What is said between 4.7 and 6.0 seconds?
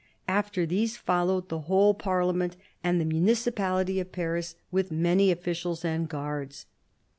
with many officials